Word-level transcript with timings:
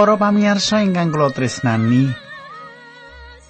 Para 0.00 0.16
pamirsa 0.16 0.80
ingkang 0.80 1.12
kula 1.12 1.28
tresnani, 1.28 2.08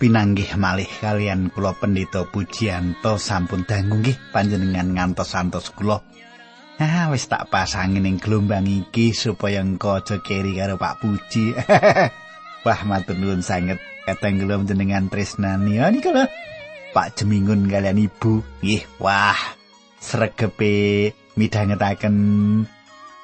pinanggih 0.03 0.59
malih 0.59 0.91
kalian 0.99 1.47
kula 1.47 1.79
pendeta 1.79 2.27
Pujianto 2.27 3.23
sampun 3.23 3.63
dangu 3.63 4.03
nggih 4.03 4.19
panjenengan 4.35 4.91
ngantos-antos 4.91 5.71
kula. 5.71 6.03
Ah, 6.83 7.07
wis 7.15 7.31
tak 7.31 7.55
pasangin 7.55 8.03
ing 8.03 8.19
gelombang 8.19 8.67
iki 8.67 9.15
supaya 9.15 9.63
engko 9.63 10.03
aja 10.03 10.19
keri 10.19 10.59
karo 10.59 10.75
Pak 10.75 10.99
Puji. 10.99 11.55
Wah, 12.67 12.81
matur 12.83 13.15
nuwun 13.15 13.47
sanget 13.47 13.79
kateng 14.03 14.43
kula 14.43 14.59
jenengan 14.67 15.07
tresnani. 15.07 15.79
Ya 15.79 15.87
niku 15.87 16.11
lho. 16.11 16.27
Pak 16.91 17.15
Jemingun 17.15 17.71
kalian 17.71 18.11
Ibu. 18.11 18.67
Nggih, 18.67 18.99
wah. 18.99 19.39
Sregepe 20.03 21.15
midhangetaken 21.39 22.17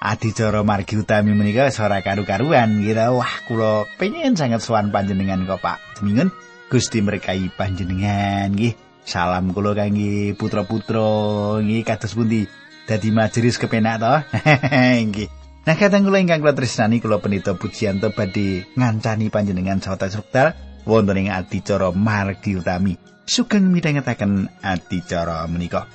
adicara 0.01 0.61
margi 0.61 1.01
utami 1.01 1.33
menika 1.33 1.69
ora 1.81 2.05
karu-karuan 2.05 2.85
gitu. 2.85 3.21
Wah, 3.21 3.35
kula 3.49 3.89
pengen 3.97 4.37
sangat 4.37 4.61
sowan 4.61 4.93
panjenengan 4.93 5.49
kok 5.49 5.63
Pak 5.63 5.79
Jemingun. 6.01 6.29
Gusti 6.67 6.99
merkai 7.01 7.49
panjenengan 7.55 8.53
nggih. 8.53 8.75
Salam 9.07 9.55
kula 9.55 9.73
kangge 9.79 10.35
putra-putra 10.35 11.63
nggih 11.63 11.87
kados 11.87 12.19
pundi 12.19 12.45
dadi 12.87 13.09
majelis 13.15 13.59
kepenak 13.59 14.03
to. 14.03 14.15
Nggih. 15.11 15.29
Nah, 15.67 15.75
kadang 15.75 16.07
kula 16.07 16.23
ingkang 16.23 16.43
kula 16.43 16.55
tresnani 16.55 17.03
kula 17.03 17.19
penita 17.19 17.59
pujianto 17.59 18.15
badhe 18.15 18.71
ngancani 18.79 19.31
panjenengan 19.35 19.83
sawetara 19.83 20.15
sekdal 20.15 20.49
wonten 20.87 21.27
ing 21.27 21.29
adicara 21.35 21.91
margi 21.91 22.55
utami. 22.55 22.95
Sugeng 23.27 23.75
midhangetaken 23.75 24.47
adicara 24.63 25.43
menika. 25.51 25.91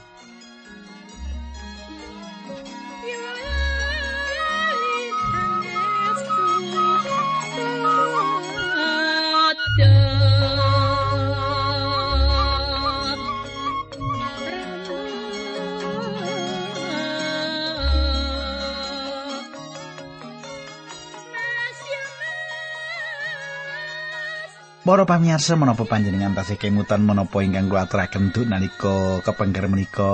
Para 24.81 25.05
pamirsa 25.05 25.53
menapa 25.53 25.85
panjenengan 25.85 26.33
tasih 26.33 26.57
kemutan 26.57 27.05
menapa 27.05 27.45
ingkang 27.45 27.69
kula 27.69 27.85
aturaken 27.85 28.33
duk 28.33 28.49
nalika 28.49 29.21
kepengker 29.21 29.69
menika 29.69 30.13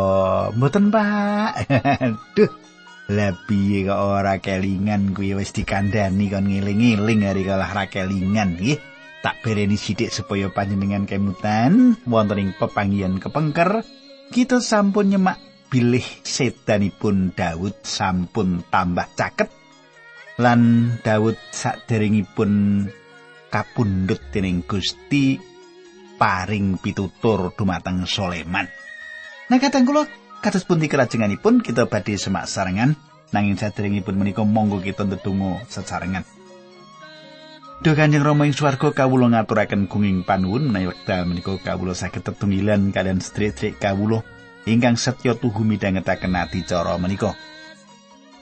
mboten 0.51 0.91
Pak. 0.91 1.71
Duh. 2.35 2.51
Lah 3.07 3.31
piye 3.47 3.87
kok 3.87 3.95
ora 3.95 4.43
kelingan 4.43 5.15
kuwi 5.15 5.39
wis 5.39 5.55
dikandani 5.55 6.27
kon 6.27 6.51
ngiling-iling 6.51 7.23
hari 7.23 7.47
kalah 7.47 7.71
ra 7.71 7.87
kelingan 7.87 8.59
nggih. 8.59 8.75
Tak 9.23 9.39
bereni 9.39 9.79
sithik 9.79 10.11
supaya 10.11 10.51
panjenengan 10.51 11.07
kemutan 11.07 11.95
wonten 12.03 12.35
ing 12.35 12.51
pepanggihan 12.59 13.15
kepengker 13.23 13.87
kita 14.35 14.59
sampun 14.59 15.15
nyemak 15.15 15.39
bilih 15.71 16.03
sedanipun 16.27 17.31
Daud 17.31 17.87
sampun 17.87 18.67
tambah 18.67 19.07
caket 19.15 19.47
lan 20.35 20.91
Daud 21.07 21.39
saderengipun 21.55 22.51
kapundhut 23.47 24.19
dening 24.31 24.63
Gusti 24.63 25.39
paring 26.17 26.81
pitutur 26.81 27.53
dumateng 27.53 28.03
Soleman. 28.09 28.67
Nah 29.47 29.57
kadang 29.61 29.87
kula 29.87 30.03
kados 30.43 30.67
pundi 30.67 30.91
kerajenganipun 30.91 31.63
kita 31.63 31.87
badhe 31.87 32.19
semak 32.19 32.49
sarengan 32.49 32.97
nanging 33.31 33.59
saderengipun 33.59 34.15
menika 34.17 34.43
monggo 34.43 34.83
kita 34.83 35.07
ndedonga 35.07 35.63
sesarengan. 35.71 36.25
Duh 37.77 37.93
Kanjeng 37.93 38.25
Rama 38.25 38.49
ing 38.49 38.57
swarga 38.57 38.89
kawula 38.89 39.29
ngaturaken 39.29 39.85
gunging 39.85 40.25
panuwun 40.25 40.73
menawi 40.73 40.89
wekdal 40.89 41.29
menika 41.29 41.53
kawula 41.61 41.93
saged 41.93 42.25
tetunggilan 42.25 42.89
kalian 42.89 43.21
sedherek 43.21 43.77
kawula 43.77 44.25
ingkang 44.65 44.97
setya 44.97 45.37
tuhu 45.37 45.61
midhangetaken 45.61 46.33
ati 46.33 46.65
cara 46.65 46.97
menika. 46.97 47.37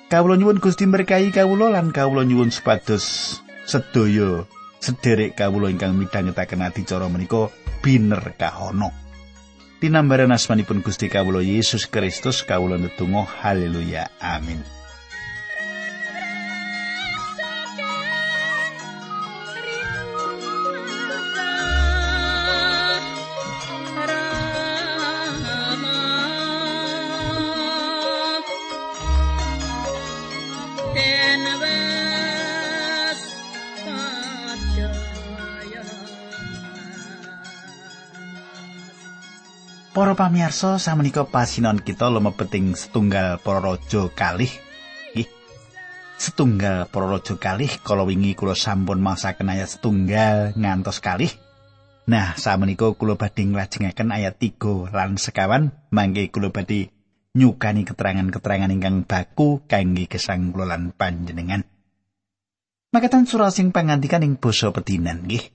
Kawula 0.08 0.40
nyuwun 0.40 0.64
Gusti 0.64 0.88
berkahi 0.88 1.36
kawula 1.36 1.76
lan 1.76 1.92
kawula 1.92 2.24
nyuwun 2.24 2.48
supados 2.48 3.38
sedaya 3.68 4.48
sederek 4.85 5.34
kawula 5.34 5.73
ingkang 5.73 5.97
midhangetaken 5.97 6.62
adicara 6.62 7.09
menika 7.09 7.50
biner 7.81 8.38
kahono. 8.38 8.94
Tinambaran 9.81 10.29
asmanipun 10.29 10.85
Gusti 10.85 11.09
kawula 11.09 11.41
Yesus 11.41 11.90
Kristus 11.90 12.46
kawula 12.46 12.78
netunggal 12.78 13.25
haleluya 13.25 14.13
amin. 14.22 14.62
Pamirsa 40.35 40.75
samenika 40.84 41.23
pasinon 41.23 41.79
kita 41.79 42.12
lumebeting 42.12 42.75
setunggal 42.75 43.40
para 43.40 43.63
raja 43.63 44.12
kalih. 44.12 44.51
Nggih. 45.16 45.31
Setunggal 46.19 46.91
para 46.91 47.07
raja 47.07 47.40
kalih 47.40 47.72
kala 47.79 48.03
wingi 48.03 48.35
kula 48.35 48.51
sampun 48.51 49.00
masaken 49.00 49.47
ayat 49.47 49.79
setunggal 49.79 50.51
ngantos 50.59 51.00
kalih. 51.00 51.31
Nah, 52.12 52.35
samenika 52.35 52.91
kula 52.91 53.16
badhe 53.16 53.47
nglajengaken 53.47 54.12
ayat 54.12 54.35
3 54.35 54.91
lan 54.91 55.16
sekawan 55.16 55.72
mangke 55.95 56.28
kula 56.28 56.51
badhe 56.51 56.91
nyukani 57.31 57.88
keterangan-keterangan 57.88 58.75
ingkang 58.75 59.07
baku 59.07 59.63
kangge 59.72 60.12
gesang 60.12 60.51
kula 60.51 60.68
lan 60.75 60.91
panjenengan. 60.91 61.63
Makatan 62.91 63.24
surah 63.24 63.56
sing 63.56 63.72
pangandikan 63.72 64.19
ing 64.19 64.35
basa 64.35 64.68
pedinan 64.75 65.24
nggih. 65.24 65.47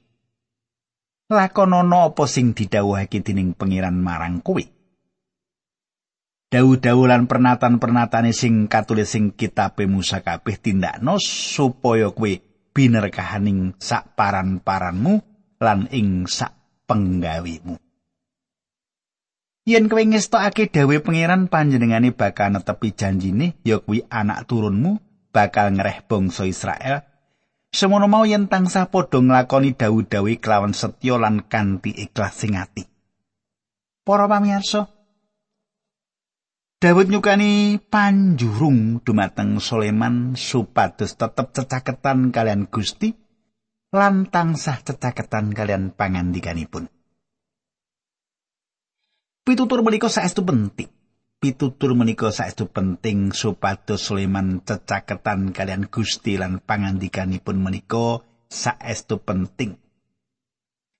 Lakonana 1.31 2.11
apa 2.11 2.27
sing 2.27 2.53
didhawuhake 2.53 3.23
dening 3.23 3.55
pangeran 3.55 3.97
marang 3.97 4.43
kowe 4.43 4.61
Dawu-dawu 6.51 7.07
lan 7.07 7.31
pernatan-pernatane 7.31 8.35
sing 8.35 8.67
katulis 8.67 9.15
sing 9.15 9.31
kitabe 9.39 9.87
Musa 9.87 10.19
kabeh 10.19 10.59
tindakno 10.59 11.23
supaya 11.23 12.11
kowe 12.11 12.33
binerkahaning 12.75 13.79
sak 13.79 14.19
paran-paranmu 14.19 15.23
lan 15.63 15.87
ing 15.95 16.27
sak 16.27 16.51
penggawimu. 16.91 17.79
Yen 19.63 19.87
kowe 19.87 20.03
ngestokake 20.03 20.75
dawe 20.75 20.97
pangeran 20.99 21.47
panjenengane 21.47 22.11
bakal 22.11 22.51
netepi 22.51 22.99
janjine 22.99 23.63
ya 23.63 23.79
kuwi 23.79 24.03
anak 24.11 24.51
turunmu 24.51 24.99
bakal 25.31 25.71
ngereh 25.71 26.03
bangsa 26.11 26.51
Israel 26.51 27.07
Semono 27.71 28.11
mau 28.11 28.27
yen 28.27 28.51
tansah 28.51 28.91
padha 28.91 29.23
nglakoni 29.23 29.79
dawu-dawi 29.79 30.43
kelawan 30.43 30.75
setya 30.75 31.15
lan 31.23 31.47
kanthi 31.47 31.95
ikhlas 31.95 32.43
sing 32.43 32.59
ati. 32.59 32.83
Para 34.03 34.27
pamirsa, 34.27 34.91
Daud 36.81 37.13
nyukani 37.13 37.79
panjurung 37.79 39.05
dumateng 39.05 39.61
Soleman 39.61 40.33
supados 40.35 41.15
tetep 41.15 41.53
cecaketan 41.55 42.33
kalian 42.35 42.67
Gusti 42.73 43.13
lan 43.95 44.27
tansah 44.27 44.81
cecaketan 44.81 45.53
kalian 45.55 45.93
pangandikanipun. 45.95 46.89
Pitutur 49.45 49.85
menika 49.85 50.09
saestu 50.09 50.41
penting. 50.43 51.00
Pitutur 51.41 51.97
menika 51.97 52.29
saestu 52.29 52.69
penting 52.69 53.33
supados 53.33 54.05
Sulaiman 54.05 54.61
cecaketan 54.61 55.57
kalian 55.57 55.89
Gusti 55.89 56.37
lan 56.37 56.61
pangandikanipun 56.61 57.57
menika 57.57 58.21
saestu 58.53 59.25
penting. 59.25 59.81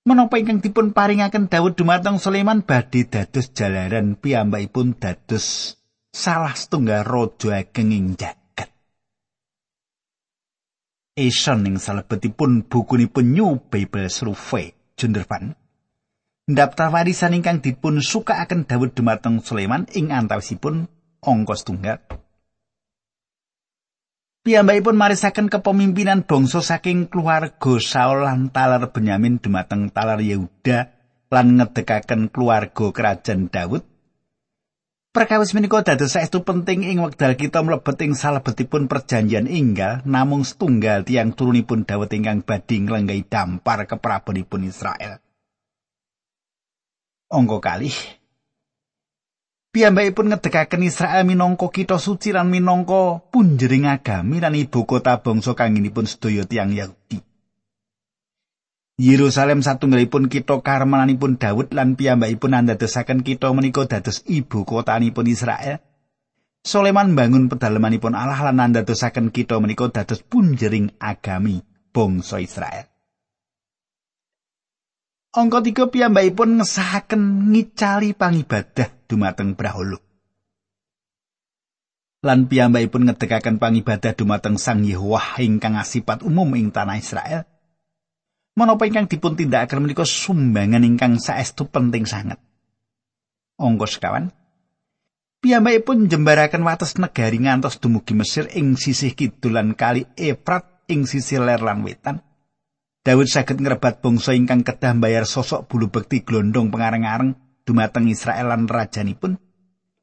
Menapa 0.01 0.41
ingkang 0.41 0.65
dipun 0.65 0.97
paringaken 0.97 1.45
Daud 1.45 1.77
dumateng 1.77 2.17
Sulaiman 2.17 2.65
badhe 2.65 3.05
dados 3.05 3.53
jalaran 3.53 4.17
piyambakipun 4.17 4.97
dados 4.97 5.77
salah 6.09 6.57
setunggal 6.57 7.05
raja 7.05 7.61
ageng 7.61 7.93
ing 7.93 8.17
jagat. 8.17 8.73
Eson 11.13 11.69
ing 11.69 11.77
salebetipun 11.77 12.65
bukunipun 12.65 13.29
New 13.29 13.61
Bible 13.69 14.09
Survey 14.09 14.73
Jundervan 14.97 15.60
Daftar 16.51 16.91
warisan 16.91 17.31
ingkang 17.31 17.63
dipun 17.63 18.03
sukaaken 18.03 18.67
Daud 18.67 18.91
dumateng 18.91 19.39
Sulaiman 19.39 19.87
ing 19.95 20.11
antawisipun 20.11 20.89
angka 21.23 21.55
setunggal. 21.55 22.03
Piyambakipun 24.41 24.97
marisaken 24.97 25.53
kepemimpinan 25.53 26.25
bangsa 26.25 26.59
saking 26.59 27.07
keluarga 27.07 27.77
Saul 27.77 28.25
lan 28.25 28.49
talar 28.49 28.89
Benyamin 28.89 29.37
dumateng 29.37 29.93
talar 29.93 30.17
Yehuda 30.17 30.91
lan 31.31 31.61
ngedekaken 31.61 32.33
keluarga 32.33 32.85
kerajaan 32.91 33.47
Daud. 33.47 33.85
Perkawis 35.13 35.55
menika 35.55 35.85
dados 35.85 36.17
saestu 36.17 36.41
penting 36.41 36.83
ing 36.83 37.05
wekdal 37.05 37.37
kita 37.37 37.61
mlebet 37.63 38.01
ing 38.03 38.11
salebetipun 38.17 38.91
perjanjian 38.91 39.47
inggal 39.47 40.03
namung 40.03 40.43
setunggal 40.43 41.07
tiang 41.07 41.31
turunipun 41.31 41.87
Daud 41.87 42.11
ingkang 42.11 42.43
badhe 42.43 42.81
nglenggahi 42.81 43.23
dampar 43.29 43.87
keprabonipun 43.87 44.67
Israel. 44.67 45.21
Angka 47.31 47.63
kalih 47.63 47.95
Piyambakipun 49.71 50.35
ngedekaken 50.35 50.83
Israel 50.83 51.23
minangka 51.23 51.71
kita 51.71 51.95
suci 51.95 52.35
lan 52.35 52.51
minangka 52.51 53.23
punjering 53.31 53.87
agami 53.87 54.43
lan 54.43 54.51
ibu 54.51 54.83
kota 54.83 55.23
bangsa 55.23 55.55
kanginipun 55.55 56.03
sedaya 56.03 56.43
tiang 56.43 56.75
Yahudi. 56.75 57.23
Yerusalem 58.99 59.63
satunggalipun 59.63 60.27
kitha 60.27 60.59
karmananipun 60.59 61.39
Daud 61.39 61.71
lan 61.71 61.95
piyambakipun 61.95 62.51
andadosaken 62.51 63.23
kitha 63.23 63.55
menika 63.55 63.87
dados 63.87 64.27
ibu 64.27 64.67
kotanipun 64.67 65.31
Israel. 65.31 65.79
Soleman 66.67 67.15
bangun 67.15 67.47
pedalamanipun 67.47 68.11
Allah 68.11 68.51
lan 68.51 68.59
andadosaken 68.59 69.31
kitha 69.31 69.55
menika 69.63 69.87
dados 69.87 70.19
punjering 70.19 70.99
agami 70.99 71.63
bangsa 71.95 72.43
Israel. 72.43 72.90
Angka 75.31 75.63
tiga 75.63 75.87
piyambakipun 75.87 76.59
ngesahaken 76.59 77.55
ngicali 77.55 78.11
pangibadah 78.11 78.91
dumateng 79.07 79.55
Brahola. 79.55 79.95
Lan 82.27 82.51
piyambakipun 82.51 83.07
ngedekaken 83.07 83.55
pangibadah 83.55 84.11
dumateng 84.11 84.59
Sang 84.59 84.83
Yehowah 84.83 85.39
ingkang 85.39 85.79
asipat 85.79 86.27
umum 86.27 86.51
ing 86.59 86.75
tanah 86.75 86.99
Israel. 86.99 87.47
menapa 88.51 88.83
ingkang 88.83 89.07
dipun 89.07 89.39
tindakaken 89.39 89.87
menika 89.87 90.03
sumbangan 90.03 90.83
ingkang 90.83 91.15
saestu 91.17 91.71
penting 91.71 92.03
sanget. 92.03 92.37
Angka 93.55 93.87
sekawan. 93.87 94.35
Piyambakipun 95.41 96.11
jembaraken 96.11 96.61
wates 96.67 96.99
negari 96.99 97.41
ngantos 97.41 97.79
dumugi 97.79 98.13
Mesir 98.13 98.51
ing 98.53 98.77
sisih 98.77 99.15
kidul 99.15 99.57
lan 99.57 99.73
kali 99.73 100.05
Efrat 100.13 100.85
ing 100.91 101.07
sisih 101.07 101.41
ler 101.41 101.63
lan 101.63 101.81
wetan. 101.81 102.21
Daud 103.01 103.25
saged 103.25 103.57
ngrebat 103.57 104.05
bangsa 104.05 104.37
ingkang 104.37 104.61
kedah 104.61 104.93
bayar 105.01 105.25
sosok 105.25 105.65
bulu 105.65 105.89
bekti 105.89 106.21
glondong 106.21 106.69
pengareng-areng 106.69 107.33
dumateng 107.65 108.05
Israel 108.05 108.53
lan 108.53 108.69
rajanipun 108.69 109.41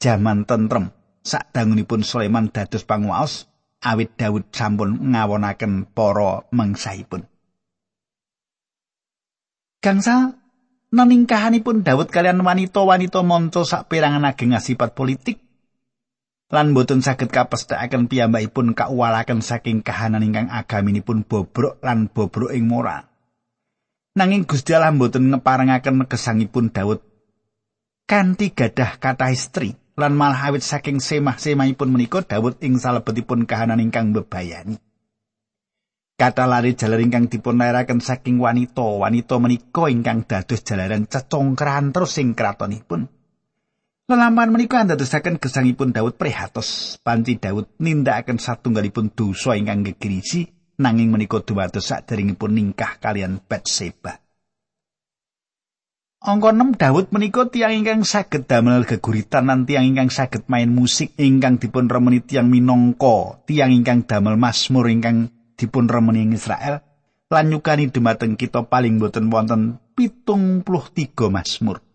jaman 0.03 0.43
tentrem 0.43 0.91
sadangunipun 1.23 2.03
Sulaiman 2.03 2.51
dados 2.51 2.83
panguwaos 2.83 3.47
awit 3.87 4.19
Daud 4.19 4.51
sampun 4.51 5.15
ngawonaken 5.15 5.95
para 5.95 6.43
mangsaipun. 6.51 7.23
Gangsa 9.79 10.35
neningkahanipun 10.91 11.87
Daud 11.87 12.11
kalian 12.11 12.43
wanita-wanita 12.43 13.23
monco 13.23 13.63
saperangan 13.63 14.27
ageng 14.27 14.59
asipat 14.59 14.99
politik 14.99 15.39
lan 16.49 16.73
boten 16.73 17.05
saged 17.05 17.29
kapesthekaken 17.29 18.09
piyambakipun 18.09 18.73
kauwalaken 18.73 19.45
saking 19.45 19.85
kahanan 19.85 20.25
ingkang 20.25 20.49
agaminipun 20.49 21.29
bobrok 21.29 21.77
lan 21.85 22.09
bobrok 22.09 22.57
ing 22.57 22.65
moral. 22.65 23.05
Nanging 24.17 24.49
Gusti 24.49 24.73
Allah 24.73 24.97
boten 24.97 25.29
ngeparengaken 25.29 26.09
gesangipun 26.09 26.73
Daud 26.73 27.05
kanthi 28.09 28.57
gadah 28.57 28.97
kata 28.97 29.29
istri 29.29 29.77
lan 30.01 30.17
malah 30.17 30.49
awit 30.49 30.65
saking 30.65 31.05
semah-semahipun 31.05 31.93
menika 31.93 32.25
Daud 32.25 32.57
ing 32.65 32.81
salebetipun 32.81 33.45
kahanan 33.45 33.85
ingkang 33.85 34.17
bebayani. 34.17 34.81
Kata 36.19 36.51
lari 36.51 36.75
jalar 36.75 36.99
ingkang 36.99 37.31
dipun 37.31 37.63
saking 38.03 38.43
wanita, 38.43 38.83
wanita 38.83 39.39
menika 39.39 39.87
ingkang 39.87 40.27
dados 40.27 40.67
jalaran 40.67 41.07
cecongkran 41.07 41.95
terus 41.95 42.19
ing 42.19 42.35
kratonipun. 42.35 43.18
Lelaman 44.09 44.57
menika 44.57 44.81
andadosaken 44.81 45.37
gesangipun 45.37 45.93
Daud 45.93 46.17
prihatos. 46.17 46.97
Panci 47.05 47.37
Daud 47.37 47.77
nindakaken 47.77 48.41
satunggalipun 48.41 49.13
dosa 49.13 49.53
ingkang 49.53 49.85
gegirisi 49.85 50.49
nanging 50.81 51.13
menika 51.13 51.45
dumados 51.45 51.93
saderengipun 51.93 52.57
ningkah 52.57 52.97
kalian 53.05 53.37
Batseba. 53.45 54.17
Angka 56.25 56.51
6 56.57 56.81
Daud 56.81 57.13
menika 57.13 57.53
tiang 57.53 57.77
ingkang 57.77 58.01
saged 58.01 58.49
damel 58.49 58.89
geguritan 58.89 59.45
lan 59.45 59.69
tiang 59.69 59.85
ingkang 59.85 60.09
saged 60.09 60.49
main 60.49 60.73
musik 60.73 61.13
ingkang 61.21 61.61
dipun 61.61 61.93
remeni 61.93 62.25
tiang 62.25 62.49
minangka 62.49 63.45
tiang 63.45 63.77
ingkang 63.77 64.09
damel 64.09 64.41
masmur 64.41 64.89
ingkang 64.89 65.29
dipun 65.61 65.85
remeni 65.85 66.25
ing 66.25 66.33
Israel 66.33 66.81
lan 67.29 67.53
nyukani 67.53 67.93
dumateng 67.93 68.41
kita 68.41 68.65
paling 68.73 68.97
boten 68.97 69.29
wonten 69.29 69.85
tiga 70.97 71.27
Mazmur. 71.29 71.88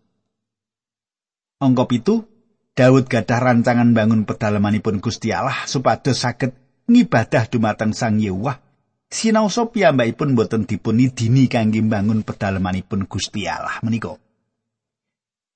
Angka 1.64 1.88
pitu, 1.88 2.28
Daud 2.76 3.08
gadah 3.08 3.40
rancangan 3.40 3.96
bangun 3.96 4.28
pedalamanipun 4.28 5.00
Gusti 5.00 5.32
Allah 5.32 5.64
supados 5.64 6.20
saged 6.20 6.52
ngibadah 6.84 7.48
dumateng 7.48 7.96
Sang 7.96 8.20
Yewah. 8.20 8.60
Sinaosa 9.08 9.70
piyambakipun 9.72 10.36
boten 10.36 10.68
dipun 10.68 11.00
idini 11.00 11.48
kangge 11.48 11.80
bangun 11.80 12.20
pedalamanipun 12.20 13.08
Gusti 13.08 13.48
Allah 13.48 13.80
menika. 13.80 14.12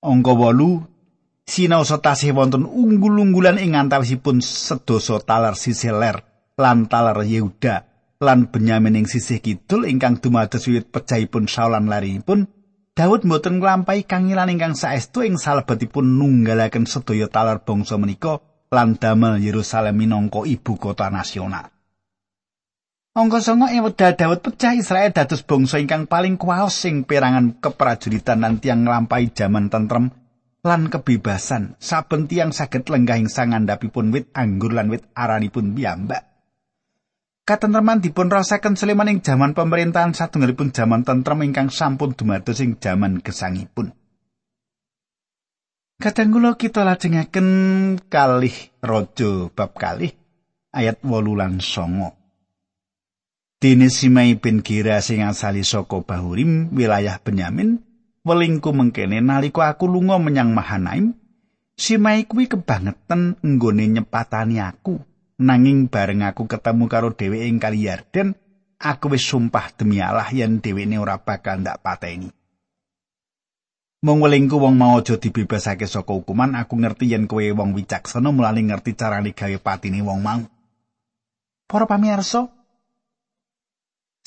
Angka 0.00 0.32
8 0.32 1.44
Sinaosa 1.48 2.00
tasih 2.00 2.32
wonten 2.32 2.64
unggul-unggulan 2.64 3.60
ing 3.60 3.76
antawisipun 3.76 4.44
sedasa 4.44 5.16
talar 5.24 5.56
sisih 5.56 5.96
ler 5.96 6.24
lan 6.56 6.88
talar 6.88 7.24
Yehuda 7.24 7.88
lan 8.20 8.52
Benyamin 8.52 9.00
ing 9.00 9.06
sisih 9.08 9.40
kidul 9.40 9.88
ingkang 9.88 10.20
dumados 10.20 10.68
wiwit 10.68 10.92
pecahipun 10.92 11.48
Saul 11.48 11.72
lan 11.72 11.88
larinipun 11.88 12.46
Daud 12.98 13.22
mboten 13.22 13.62
nglampahi 13.62 14.02
kangilan 14.10 14.50
ingkang 14.50 14.74
saestu 14.74 15.22
ing 15.22 15.38
salebetipun 15.38 16.18
nunggalaken 16.18 16.82
sedaya 16.82 17.30
talar 17.30 17.62
bangsa 17.62 17.94
menika 17.94 18.42
lan 18.74 18.98
damel 18.98 19.38
Yerusalem 19.38 19.94
minangka 19.94 20.42
ibu 20.42 20.74
kota 20.74 21.06
nasional. 21.06 21.70
Angka 23.14 23.38
sanga 23.38 23.70
ing 23.70 23.86
wedal 23.86 24.18
Daud 24.18 24.42
pecah 24.42 24.74
Israel 24.74 25.14
dados 25.14 25.46
bangsa 25.46 25.78
ingkang 25.78 26.10
paling 26.10 26.34
kuwaos 26.34 26.74
sing 26.74 27.06
perangan 27.06 27.62
keprajuritan 27.62 28.42
lan 28.42 28.58
tiang 28.58 28.82
nglampahi 28.82 29.30
jaman 29.30 29.70
tentrem 29.70 30.10
lan 30.66 30.90
kebebasan 30.90 31.78
saben 31.78 32.26
tiang 32.26 32.50
saged 32.50 32.82
lenggah 32.90 33.14
ing 33.14 33.30
sangandhapipun 33.30 34.10
wit 34.10 34.26
anggur 34.34 34.74
lan 34.74 34.90
wit 34.90 35.06
aranipun 35.14 35.70
piyambak. 35.70 36.27
Katentreman 37.48 38.04
dipun 38.04 38.28
rasaken 38.28 38.76
Sulaiman 38.76 39.08
ing 39.08 39.24
jaman 39.24 39.56
pemerintahan 39.56 40.12
satunggalipun 40.12 40.68
jaman 40.68 41.00
tentrem 41.00 41.48
ingkang 41.48 41.72
sampun 41.72 42.12
dumados 42.12 42.60
ing 42.60 42.76
jaman 42.76 43.24
gesangipun. 43.24 43.96
Katanggula 45.96 46.60
kita 46.60 46.84
lajengaken 46.84 47.48
kalih 48.12 48.52
raja 48.84 49.48
bab 49.48 49.72
kalih 49.80 50.12
ayat 50.76 51.00
8 51.00 51.40
lan 51.40 51.64
9. 51.64 52.12
Dene 53.64 53.88
Simai 53.88 54.36
bin 54.36 54.60
Gira 54.60 55.00
sing 55.00 55.24
asali 55.24 55.64
saka 55.64 56.04
Bahurim 56.04 56.68
wilayah 56.76 57.16
Benyamin 57.16 57.80
welingku 58.28 58.76
mengkene 58.76 59.24
nalika 59.24 59.72
aku 59.72 59.88
lunga 59.88 60.20
menyang 60.20 60.52
Mahanaim 60.52 61.16
Simai 61.80 62.28
kuwi 62.28 62.44
kebangetan 62.44 63.40
nggone 63.40 63.88
nyepatani 63.88 64.60
aku 64.60 65.07
nanging 65.38 65.86
bareng 65.86 66.26
aku 66.26 66.50
ketemu 66.50 66.84
karo 66.90 67.14
dheweke 67.14 67.46
ing 67.46 67.58
Kali 67.62 67.86
Yarden, 67.86 68.34
aku 68.82 69.14
wis 69.14 69.22
sumpah 69.22 69.70
demi 69.74 70.02
Allah 70.02 70.28
yen 70.34 70.58
dheweke 70.58 70.98
ora 70.98 71.18
bakal 71.22 71.62
ndak 71.62 71.80
pateni. 71.82 72.30
Mung 73.98 74.22
welingku 74.22 74.62
wong 74.62 74.78
mau 74.78 75.02
aja 75.02 75.18
dibebasake 75.18 75.90
saka 75.90 76.14
hukuman, 76.14 76.54
aku 76.54 76.78
ngerti 76.78 77.10
yen 77.10 77.26
kowe 77.26 77.42
wong 77.42 77.74
wicaksana 77.74 78.30
mulane 78.30 78.62
ngerti 78.62 78.94
carane 78.94 79.34
gawe 79.34 79.58
patine 79.58 79.98
wong 80.06 80.22
mau. 80.22 80.42
Para 81.66 81.86
pamirsa, 81.90 82.46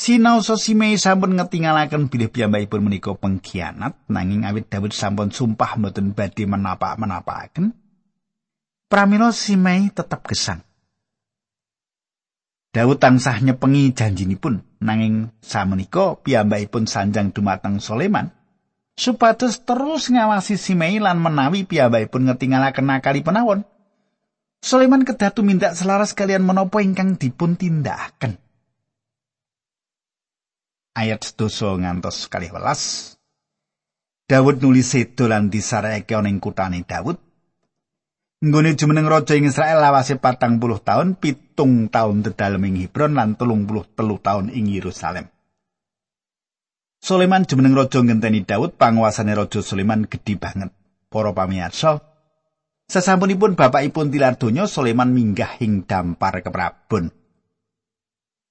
Sinau 0.01 0.41
Simei 0.41 0.97
sampun 0.97 1.37
ngetingalaken 1.37 2.09
bilih 2.09 2.33
piyambakipun 2.33 2.81
menika 2.81 3.13
pengkhianat 3.13 4.09
nanging 4.09 4.49
awit 4.49 4.65
Daud 4.65 4.97
sampun 4.97 5.29
sumpah 5.29 5.77
mboten 5.77 6.17
badhe 6.17 6.49
menapa-menapaaken. 6.49 7.69
Pramila 8.89 9.29
Simei 9.29 9.93
tetap 9.93 10.25
gesang. 10.25 10.65
Daud 12.71 13.03
tansah 13.03 13.43
nyepengi 13.43 13.91
janjinipun 13.91 14.63
nanging 14.79 15.35
samenika 15.43 16.15
piyambakipun 16.23 16.87
sanjang 16.87 17.35
dumateng 17.35 17.83
Soleman 17.83 18.31
supados 18.95 19.59
terus 19.65 20.13
ngawasi 20.13 20.55
Simei 20.55 21.01
lan 21.01 21.19
menawi 21.19 21.65
piyambakipun 21.65 22.29
ngetingalaken 22.29 22.85
nakali 22.85 23.25
penawon. 23.25 23.65
Soleman 24.61 25.01
kedah 25.01 25.33
tumindak 25.33 25.73
selaras 25.73 26.13
kalian 26.13 26.45
menapa 26.45 26.85
ingkang 26.85 27.17
dipun 27.17 27.57
tindakaken. 27.57 28.37
Ayat 30.93 31.25
sedoso 31.25 31.73
ngantos 31.81 32.29
kali 32.29 32.53
welas. 32.53 33.15
Daud 34.29 34.61
nulis 34.61 34.93
sedo 34.93 35.25
lan 35.25 35.49
disareke 35.49 36.13
ning 36.21 36.37
kutane 36.37 36.85
Daud 36.85 37.17
Nggone 38.41 38.73
jumeneng 38.73 39.05
raja 39.05 39.37
ing 39.37 39.45
Israel 39.45 39.85
lawase 39.85 40.17
patang 40.17 40.57
puluh 40.57 40.81
tahun, 40.81 41.13
pitung 41.21 41.93
tahun 41.93 42.25
dedalem 42.25 42.73
ing 42.73 42.75
Hebron 42.89 43.13
lan 43.13 43.37
telung 43.37 43.69
puluh 43.69 43.85
telu 43.93 44.17
tahun 44.17 44.49
ing 44.49 44.65
Yerusalem. 44.65 45.29
Sulaiman 46.97 47.45
jumeneng 47.45 47.77
raja 47.77 48.01
ngenteni 48.01 48.41
Daud, 48.41 48.81
panguasane 48.81 49.37
raja 49.37 49.61
Sulaiman 49.61 50.09
gedhi 50.09 50.41
banget. 50.41 50.73
Para 51.11 51.29
pamirsa, 51.37 52.01
Sasampunipun 52.91 53.55
bapakipun 53.55 54.09
tilar 54.09 54.35
donya 54.35 54.67
Sulaiman 54.67 55.15
minggah 55.15 55.61
ing 55.61 55.87
dampar 55.87 56.43
keprabon. 56.43 57.07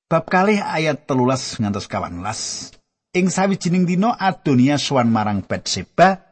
Bab 0.07 0.25
kalih 0.31 0.63
ayat 0.63 1.05
telulas 1.05 1.59
ngantos 1.59 1.91
kawan 1.91 2.25
las. 2.25 2.73
Ing 3.11 3.27
sawijining 3.27 3.91
dina 3.91 4.15
Adonia 4.15 4.79
suwan 4.79 5.11
marang 5.11 5.43
Betseba. 5.43 6.30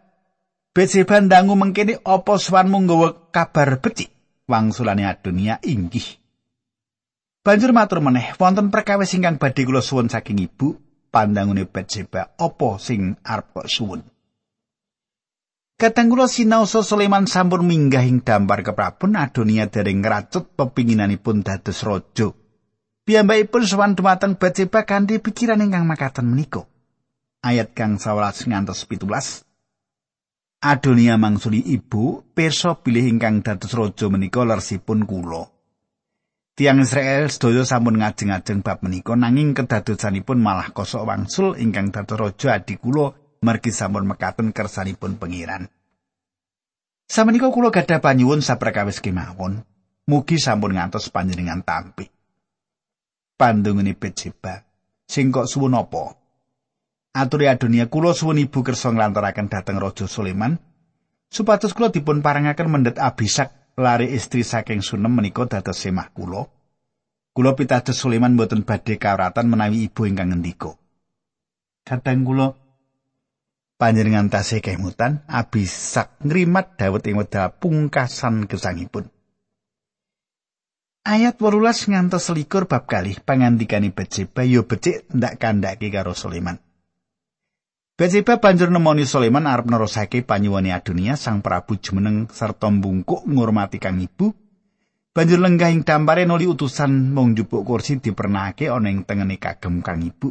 Betseba 0.76 1.18
ndangu 1.20 1.56
mengkene 1.58 1.98
apa 2.04 2.38
suwanmu 2.38 2.78
nggawa 2.84 3.08
kabar 3.34 3.80
becik. 3.80 4.10
Wangsulane 4.48 5.04
Adonia 5.04 5.60
inggih. 5.60 6.16
Banjur 7.44 7.72
matur 7.76 8.00
meneh, 8.00 8.32
wonten 8.40 8.72
perkawis 8.72 9.12
ingkang 9.12 9.36
badhe 9.36 9.64
kula 9.64 9.84
suwun 9.84 10.08
saking 10.08 10.40
ibu, 10.40 10.76
pandangune 11.12 11.64
Betseba, 11.68 12.32
apa 12.36 12.68
sing 12.80 13.16
arep 13.24 13.52
kok 13.52 13.68
suwun? 13.68 14.00
Katang 15.78 16.10
kula 16.10 16.26
sinaosa 16.26 16.82
Sulaiman 16.82 17.30
sampun 17.30 17.62
minggah 17.62 18.02
ing 18.02 18.20
dampar 18.26 18.66
keprabon 18.66 19.14
Adonia 19.14 19.70
dereng 19.70 20.02
ngracut 20.02 20.58
pepinginanipun 20.58 21.46
dados 21.46 21.86
raja. 21.86 22.34
Piyambakipun 23.06 23.64
sowan 23.64 23.96
dumateng 23.96 24.36
Batseba 24.36 24.84
kanthi 24.84 25.16
pikiran 25.22 25.64
ingkang 25.64 25.88
makaten 25.88 26.28
menika. 26.28 26.68
Ayat 27.40 27.72
kang 27.72 27.96
11 27.96 28.50
ngantos 28.50 28.84
17. 28.84 29.47
Adonia 30.58 31.14
mangsuli 31.14 31.62
ibu 31.62 32.34
pirsa 32.34 32.82
bilih 32.82 33.06
ingkang 33.06 33.46
dados 33.46 33.70
raja 33.78 34.10
menika 34.10 34.42
lersipun 34.42 35.06
kula. 35.06 35.46
Tiang 36.58 36.82
Israel 36.82 37.30
sedaya 37.30 37.62
sampun 37.62 38.02
ngajeng-ajeng 38.02 38.66
bab 38.66 38.82
menika 38.82 39.14
nanging 39.14 39.54
kedadosanipun 39.54 40.42
malah 40.42 40.74
kosok 40.74 41.06
wangsul 41.06 41.54
ingkang 41.62 41.94
dados 41.94 42.18
raja 42.18 42.58
adik 42.58 42.82
kula 42.82 43.14
margi 43.46 43.70
sampun 43.70 44.10
mekaten 44.10 44.50
kersanipun 44.50 45.14
pengiran. 45.22 45.70
Samenika 47.06 47.54
kula 47.54 47.70
gadah 47.70 48.02
panyuwun 48.02 48.42
saprakawis 48.42 48.98
kemawon, 48.98 49.62
mugi 50.10 50.42
sampun 50.42 50.74
ngantos 50.74 51.14
panjenengan 51.14 51.62
tampi. 51.62 52.10
Pandungune 53.38 53.94
Betseba, 53.94 54.66
sing 55.06 55.30
kok 55.30 55.46
suwun 55.46 55.78
apa? 55.78 56.18
Aturi 57.18 57.50
adunia 57.50 57.90
kula 57.90 58.14
suwun 58.14 58.38
ibu 58.38 58.62
kersa 58.62 58.94
nglantaraken 58.94 59.50
dhateng 59.50 59.82
Raja 59.82 60.06
Sulaiman 60.06 60.54
supados 61.26 61.74
kula 61.74 61.90
dipun 61.90 62.22
parangaken 62.22 62.70
mendhet 62.70 63.02
Abisak 63.02 63.74
lari 63.74 64.14
istri 64.14 64.46
saking 64.46 64.86
Sunem 64.86 65.10
menika 65.10 65.42
dados 65.50 65.82
semah 65.82 66.14
kula. 66.14 66.46
Kula 67.34 67.58
pitados 67.58 67.98
Sulaiman 67.98 68.38
boten 68.38 68.62
badhe 68.62 69.02
kawratan 69.02 69.50
menawi 69.50 69.90
ibu 69.90 70.06
ingkang 70.06 70.30
ngendika. 70.30 70.78
Kadang 71.82 72.22
kula 72.22 72.54
panjenengan 73.82 74.30
tasih 74.30 74.62
kemutan 74.62 75.26
abisak 75.26 76.22
ngrimat 76.22 76.78
Daud 76.78 77.02
ing 77.02 77.18
wedal 77.18 77.50
pungkasan 77.58 78.46
gesangipun. 78.46 79.10
Ayat 81.02 81.34
18 81.34 81.90
ngantos 81.90 82.30
selikur 82.30 82.70
bab 82.70 82.86
kalih 82.86 83.18
pangandikani 83.26 83.90
Betseba 83.90 84.46
yo 84.46 84.70
becik 84.70 85.10
ndak 85.10 85.42
kandhake 85.42 85.90
karo 85.90 86.14
Sulaiman. 86.14 86.67
Betseba 87.98 88.38
banjur 88.38 88.70
nemoni 88.70 89.02
Sulaiman 89.02 89.50
arep 89.50 89.66
nerusake 89.66 90.22
panyuwane 90.22 90.70
Adunia 90.70 91.18
sang 91.18 91.42
Prabu 91.42 91.82
jumeneng 91.82 92.30
serta 92.30 92.70
mbungkuk 92.70 93.26
ngurmati 93.26 93.82
kang 93.82 93.98
ibu. 93.98 94.30
Banjur 95.10 95.42
lenggah 95.42 95.74
ing 95.74 95.82
dampare 95.82 96.22
nuli 96.22 96.46
utusan 96.46 97.10
mung 97.10 97.34
njupuk 97.34 97.66
kursi 97.66 97.98
dipernahake 97.98 98.70
ana 98.70 98.94
ing 98.94 99.02
tengene 99.02 99.34
kagem 99.42 99.82
kang 99.82 99.98
ibu. 99.98 100.30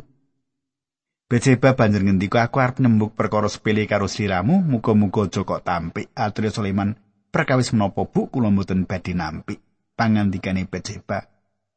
Betseba 1.27 1.75
banjur 1.75 2.07
ngendika 2.07 2.47
aku 2.47 2.63
arep 2.63 2.79
nembuk 2.79 3.19
perkara 3.19 3.51
sepele 3.51 3.83
karo 3.83 4.07
sliramu, 4.07 4.63
muga-muga 4.63 5.27
aja 5.27 5.43
kok 5.43 5.59
tampik. 5.67 6.07
Atur 6.15 6.47
Sulaiman, 6.47 6.95
perkawis 7.35 7.75
menapa 7.75 8.07
bu 8.07 8.31
kula 8.31 8.47
mboten 8.47 8.87
badhe 8.87 9.11
nampik. 9.11 9.59
Pangandikane 9.91 10.63
Betseba, 10.71 11.19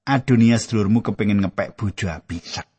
Adonia 0.06 0.54
sedulurmu 0.54 1.02
kepengin 1.02 1.42
ngepek 1.42 1.74
bojo 1.74 2.06
abisak. 2.14 2.69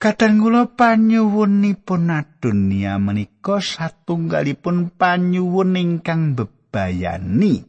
Kadang 0.00 0.40
kula 0.40 0.80
panyuwunipun 0.80 2.08
Adonia 2.08 2.96
menika 2.96 3.60
satunggalipun 3.60 4.96
panyuwun 4.96 5.76
ingkang 5.76 6.32
bebayani. 6.32 7.60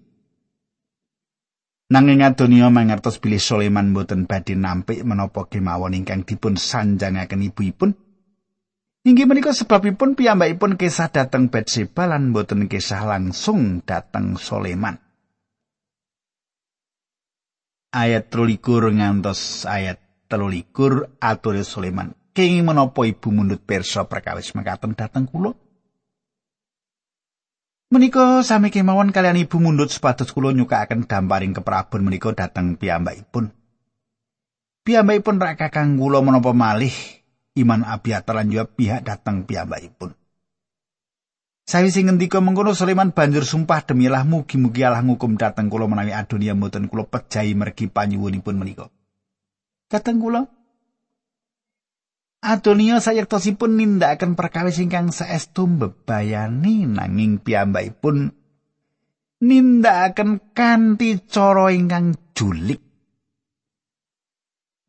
Nanging 1.92 2.24
Adonia 2.24 2.72
mangertos 2.72 3.20
bilih 3.20 3.36
Sulaiman 3.36 3.92
boten 3.92 4.32
badhe 4.32 4.56
nampik 4.56 5.04
menapa 5.04 5.52
kemawon 5.52 5.92
ingkang 5.92 6.24
dipun 6.24 6.56
sanjangaken 6.56 7.52
ibuipun. 7.52 8.00
Inggih 9.04 9.28
menika 9.28 9.52
sebabipun 9.52 10.16
piyambakipun 10.16 10.80
kisah 10.80 11.12
dateng 11.12 11.52
Betseba 11.52 12.08
lan 12.08 12.32
boten 12.32 12.72
kisah 12.72 13.12
langsung 13.12 13.84
dateng 13.84 14.40
Sulaiman. 14.40 14.96
Ayat 17.92 18.32
13 18.32 18.56
ngantos 19.04 19.68
ayat 19.68 20.00
13 20.32 21.20
atur 21.20 21.60
Sulaiman. 21.68 22.21
Kenging 22.32 22.64
menapa 22.64 23.04
ibu 23.04 23.28
mundut 23.28 23.60
perso 23.60 24.08
perkawis 24.08 24.56
mekaten 24.56 24.96
dateng 24.96 25.28
kula? 25.28 25.52
Menika 27.92 28.40
sami 28.40 28.72
kemawon 28.72 29.12
kalian 29.12 29.44
ibu 29.44 29.60
mundut 29.60 29.92
supados 29.92 30.32
kula 30.32 30.56
nyukakaken 30.56 31.12
damparing 31.12 31.52
keprabon 31.52 32.08
menika 32.08 32.32
dhateng 32.32 32.80
piyambakipun. 32.80 33.52
Piyambakipun 34.88 35.44
rak 35.44 35.60
kakang 35.60 36.00
kula 36.00 36.24
menapa 36.24 36.56
malih 36.56 36.96
iman 37.60 37.84
Abiatar 37.84 38.40
lan 38.40 38.48
juga 38.48 38.64
pihak 38.64 39.04
dhateng 39.04 39.44
piyambakipun. 39.44 40.16
Sawise 41.68 42.00
ngendika 42.00 42.40
mengkono 42.40 42.72
Sulaiman 42.72 43.12
banjur 43.12 43.44
sumpah 43.44 43.84
demi 43.84 44.08
Allah 44.08 44.24
mugi-mugi 44.24 44.88
Allah 44.88 45.04
ngukum 45.04 45.36
dhateng 45.36 45.68
kula 45.68 45.84
menawi 45.92 46.16
adunia 46.16 46.56
mboten 46.56 46.88
kula 46.88 47.12
pejahi 47.12 47.60
mergi 47.60 47.92
panyuwunipun 47.92 48.56
menika. 48.56 48.88
Kateng 49.92 50.24
kula 50.24 50.48
Adonia 52.42 52.98
sayektosipun 52.98 53.78
nindakaken 53.78 54.34
perkawis 54.34 54.82
ingkang 54.82 55.14
saestu 55.14 55.70
bebayani 55.70 56.90
nanging 56.90 57.38
piyambakipun 57.38 58.34
nindakaken 59.46 60.42
kanthi 60.50 61.22
cara 61.30 61.70
ingkang 61.70 62.18
julik. 62.34 62.82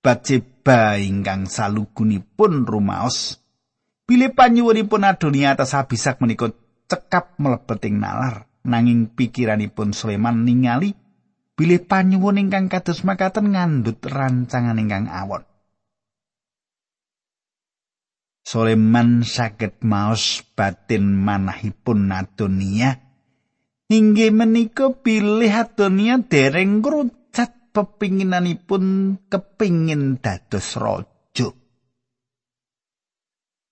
Batseba 0.01 0.97
ingkang 0.97 1.45
salugunipun 1.45 2.65
rumaos 2.65 3.37
bilih 4.09 4.33
panyuwunipun 4.33 5.05
Adonia 5.05 5.53
atas 5.53 5.77
abisak 5.77 6.25
menika 6.25 6.49
cekap 6.89 7.37
mlebeting 7.37 8.01
nalar 8.01 8.49
nanging 8.65 9.13
pikiranipun 9.13 9.93
Sulaiman 9.93 10.49
ningali 10.49 10.97
bilih 11.53 11.85
panyuwun 11.85 12.41
ingkang 12.41 12.73
kados 12.73 13.05
makaten 13.05 13.53
ngandut 13.53 14.01
rancangan 14.01 14.81
ingkang 14.81 15.13
awon. 15.13 15.45
Soleman 18.53 19.25
saged 19.25 19.81
maos 19.81 20.45
batin 20.53 21.17
manahipun 21.17 22.13
Adonia. 22.13 23.01
Inggih 23.89 24.29
menika 24.29 24.93
pilih 24.93 25.49
Adonia 25.49 26.21
dereng 26.21 26.85
ngrucat 26.85 27.73
pepinginanipun 27.73 29.17
kepingin 29.33 30.21
dados 30.21 30.77
raja. 30.77 31.49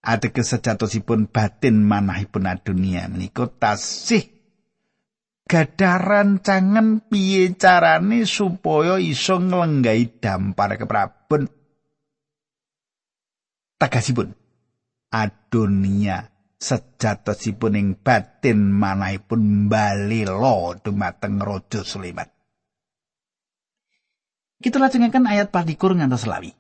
Ateges 0.01 0.57
sejatosipun 0.57 1.29
batin 1.29 1.85
manahipun 1.85 2.49
Adonia 2.49 3.05
menika 3.13 3.53
tasih 3.53 4.33
gadah 5.45 6.01
rancangan 6.01 7.05
piye 7.05 7.53
carane 7.53 8.25
supaya 8.25 8.97
iso 8.97 9.37
nglenggahi 9.45 10.25
dampar 10.25 10.81
keprabon. 10.81 11.53
Tagasipun 13.77 14.40
adonia 15.11 16.31
sejatosipun 16.61 17.75
ing 17.75 17.89
batin 17.99 18.71
manahipun 18.71 19.67
balelo 19.67 20.77
dumateng 20.79 21.41
raja 21.41 21.83
Sulaiman. 21.83 22.29
Kita 24.61 24.77
lajengaken 24.77 25.25
ayat 25.25 25.49
patikur 25.49 25.97
ngantos 25.97 26.29
selawi. 26.29 26.53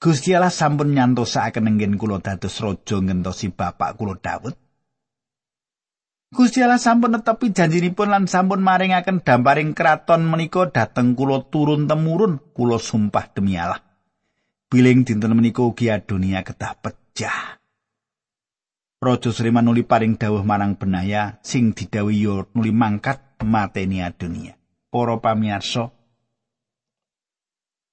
Gusti 0.00 0.32
Allah 0.32 0.52
sampun 0.52 0.96
nyantosake 0.96 1.60
nenggen 1.60 2.00
kula 2.00 2.20
dados 2.24 2.60
raja 2.60 2.96
ngentosi 3.00 3.52
bapak 3.52 3.96
kula 3.96 4.16
Daud. 4.16 4.56
Gusti 6.30 6.60
Allah 6.60 6.80
sampun 6.80 7.16
netepi 7.16 7.52
janjinipun 7.52 8.12
lan 8.12 8.24
sampun 8.28 8.60
maringaken 8.60 9.24
damparing 9.24 9.72
kraton 9.72 10.24
menika 10.24 10.68
dhateng 10.68 11.16
kula 11.16 11.48
turun 11.48 11.88
temurun 11.88 12.40
kula 12.52 12.76
sumpah 12.76 13.28
demi 13.32 13.56
Allah. 13.56 13.80
Biling 14.70 15.02
dinten 15.02 15.32
menika 15.34 15.64
ugi 15.64 15.90
adonia 15.90 16.46
kedah 16.46 16.78
pecah. 17.10 17.58
Raja 19.00 19.30
Sulaiman 19.34 19.66
nuli 19.66 19.82
paring 19.82 20.14
dawuh 20.14 20.46
marang 20.46 20.78
Benaya 20.78 21.42
sing 21.42 21.74
didhawuhi 21.74 22.22
yo 22.22 22.46
nuli 22.54 22.70
mangkat 22.70 23.42
mateni 23.42 24.04
adonia. 24.04 24.54
Para 24.90 25.16
pamirsa, 25.18 25.90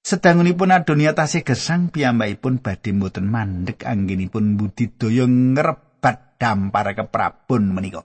sedangunipun 0.04 0.74
adonia 0.74 1.14
tasih 1.14 1.46
gesang 1.46 1.90
piyambakipun 1.90 2.60
badhe 2.62 2.90
mboten 2.90 3.26
mandhek 3.30 3.86
anggenipun 3.86 4.58
budidaya 4.58 5.24
ngrebat 5.26 6.38
dampar 6.38 6.92
keprabon 6.94 7.72
menika. 7.72 8.02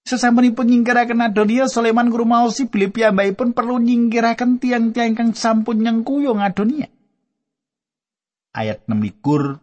Sesampunipun 0.00 0.66
nyingkiraken 0.66 1.22
Adonia, 1.22 1.70
Sulaiman 1.70 2.10
ngrumaosi 2.10 2.66
bilih 2.66 2.90
piyambakipun 2.90 3.54
perlu 3.54 3.78
nyingkiraken 3.78 4.58
tiang-tiang 4.58 5.14
kang 5.14 5.30
sampun 5.36 5.86
nyengkuyung 5.86 6.42
Adonia. 6.42 6.90
Ayat 8.50 8.82
6 8.90 8.98
likur, 8.98 9.62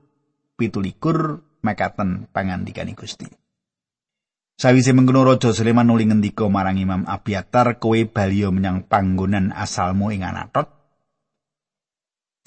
pitu 0.55 0.79
likur, 0.79 1.43
mekaten 1.59 2.31
pangandikan 2.31 2.87
Gusti. 2.95 3.27
Sawise 4.57 4.89
mengkono 4.95 5.21
Raja 5.21 5.53
Sulaiman 5.53 5.85
nuli 5.85 6.09
ngendika 6.09 6.49
marang 6.49 6.81
Imam 6.81 7.05
Abiatar, 7.05 7.77
kowe 7.77 7.99
baliyo 8.09 8.49
menyang 8.49 8.89
panggonan 8.89 9.53
asalmu 9.53 10.09
ing 10.09 10.25
Anatot. 10.25 10.77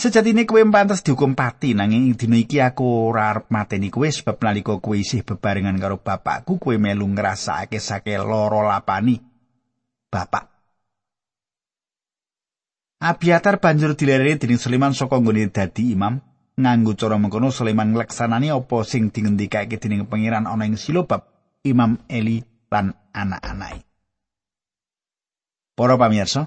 Sejatine 0.00 0.49
kowe 0.49 0.64
pantes 0.73 1.04
dihukum 1.04 1.37
pati 1.37 1.76
nanging 1.76 2.16
dina 2.16 2.40
iki 2.40 2.56
aku 2.56 3.12
ora 3.12 3.37
arep 3.37 3.52
mateni 3.52 3.92
kowe 3.92 4.09
sebab 4.09 4.40
nalika 4.40 4.80
kowe 4.80 4.97
isih 4.97 5.20
bebarengan 5.28 5.76
karo 5.76 6.00
bapakku 6.00 6.56
kowe 6.56 6.73
melu 6.80 7.04
ngrasakake 7.04 7.76
sake 7.76 8.16
loro 8.16 8.64
lapani 8.64 9.20
bapak. 10.09 10.49
Abiatar 13.04 13.61
banjur 13.61 13.92
dilereni 13.92 14.40
dening 14.40 14.56
Sulaiman 14.56 14.97
saka 14.97 15.20
nggone 15.20 15.52
dadi 15.52 15.92
imam. 15.92 16.29
Nganggo 16.60 16.92
cara 16.92 17.16
mengkono 17.16 17.48
Sulaiman 17.48 17.96
ngleksanani 17.96 18.52
apa 18.52 18.84
sing 18.84 19.08
dingendikake 19.08 19.80
dening 19.80 20.04
pangeran 20.04 20.44
ana 20.44 20.68
ing 20.68 20.76
silo 20.76 21.08
bab 21.08 21.24
Imam 21.64 21.96
Eli 22.08 22.44
lan 22.68 22.92
anak-anake. 23.16 23.88
Para 25.72 25.96
pamirsa, 25.96 26.44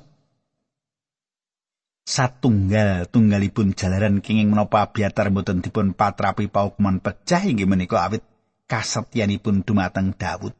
satunggal 2.06 3.10
tunggalipun 3.10 3.74
jalaran 3.74 4.22
kenging 4.22 4.54
menapa 4.54 4.86
Abiatar 4.86 5.34
mboten 5.34 5.66
dipun 5.66 5.98
patrapi 5.98 6.52
paukuman 6.54 7.02
pecah 7.02 7.42
inggih 7.42 7.66
menika 7.66 8.06
awit 8.06 8.22
kasetyanipun 8.70 9.66
dumateng 9.66 10.14
Daud. 10.14 10.54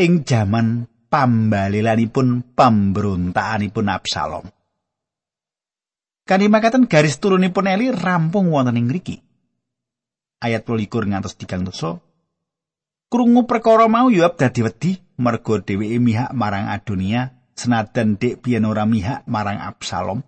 Ing 0.00 0.24
jaman 0.24 0.88
pambalilanipun 1.12 2.56
pemberontakanipun 2.56 3.86
Absalom. 3.92 4.48
Kanimakaten 6.24 6.88
garis 6.88 7.20
turunipun 7.20 7.68
Eli 7.68 7.92
rampung 7.92 8.48
wonten 8.48 8.80
ing 8.80 8.88
mriki. 8.88 9.20
Ayat 10.40 10.64
12 10.64 10.88
ngantos 11.12 11.36
3 11.36 11.60
dosa 11.60 12.00
Krungu 13.12 13.44
perkara 13.44 13.84
mau 13.92 14.08
Yoab 14.08 14.40
dadi 14.40 14.64
wedi 14.64 14.92
mergo 15.20 15.60
dheweke 15.60 16.00
mihak 16.00 16.32
marang 16.32 16.72
Adonia 16.72 17.36
senadan 17.52 18.16
dek 18.16 18.40
biyen 18.40 18.64
ora 18.64 18.88
mihak 18.88 19.28
marang 19.28 19.60
Absalom. 19.60 20.24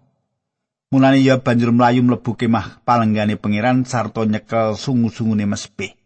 Mulane 0.92 1.24
Yoab 1.24 1.48
banjur 1.48 1.72
mlayu 1.72 2.04
mlebu 2.04 2.36
kemah 2.36 2.84
palenggane 2.84 3.40
pangeran 3.40 3.88
sarta 3.88 4.28
nyekel 4.28 4.76
sungu-sungune 4.76 5.48
mesbeh. 5.48 5.96